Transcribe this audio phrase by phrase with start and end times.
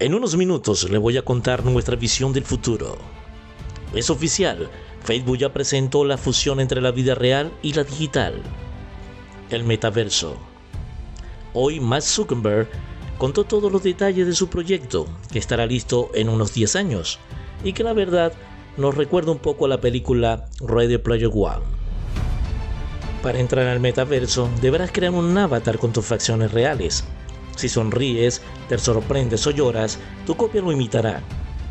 [0.00, 2.96] En unos minutos le voy a contar nuestra visión del futuro.
[3.92, 4.70] Es oficial,
[5.04, 8.40] Facebook ya presentó la fusión entre la vida real y la digital.
[9.50, 10.38] El metaverso.
[11.52, 12.66] Hoy Mark Zuckerberg
[13.18, 17.18] contó todos los detalles de su proyecto, que estará listo en unos 10 años,
[17.62, 18.32] y que la verdad
[18.78, 21.66] nos recuerda un poco a la película Ready Player One.
[23.22, 27.04] Para entrar al metaverso deberás crear un avatar con tus facciones reales,
[27.56, 31.22] si sonríes, te sorprendes o lloras, tu copia lo imitará.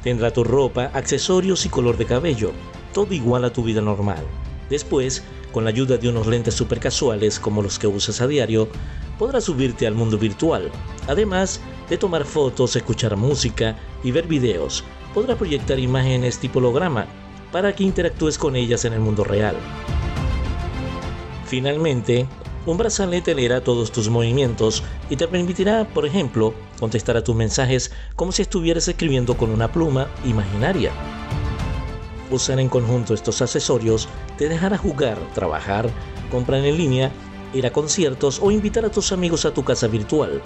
[0.04, 2.52] Tendrá tu ropa, accesorios y color de cabello,
[2.94, 4.23] todo igual a tu vida normal.
[4.70, 8.70] Después, con la ayuda de unos lentes super casuales como los que usas a diario,
[9.18, 10.71] podrás subirte al mundo virtual.
[11.07, 11.59] Además
[11.90, 17.07] de tomar fotos, escuchar música y ver videos, podrás proyectar imágenes tipo holograma
[17.52, 19.55] para que interactúes con ellas en el mundo real.
[21.46, 22.27] Finalmente,
[22.70, 27.91] un brazalete leerá todos tus movimientos y te permitirá, por ejemplo, contestar a tus mensajes
[28.16, 30.91] como si estuvieras escribiendo con una pluma imaginaria.
[32.30, 35.90] Usar en conjunto estos accesorios te dejará jugar, trabajar,
[36.30, 37.12] comprar en línea,
[37.55, 40.40] ir a conciertos o invitar a tus amigos a tu casa virtual,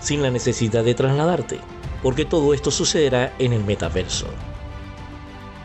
[0.00, 1.58] sin la necesidad de trasladarte,
[2.00, 4.26] porque todo esto sucederá en el metaverso.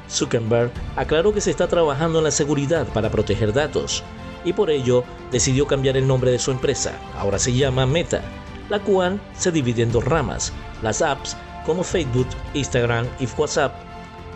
[0.09, 4.03] Zuckerberg aclaró que se está trabajando en la seguridad para proteger datos,
[4.45, 6.97] y por ello decidió cambiar el nombre de su empresa.
[7.17, 8.21] Ahora se llama Meta,
[8.69, 13.73] la cual se divide en dos ramas, las apps como Facebook, Instagram y WhatsApp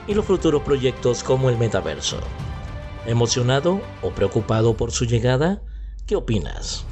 [0.08, 2.20] y los futuros proyectos como el metaverso.
[3.06, 5.62] ¿Emocionado o preocupado por su llegada?
[6.06, 6.84] ¿Qué opinas?